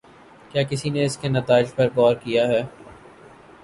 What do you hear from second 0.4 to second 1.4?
کیا کسی نے اس کے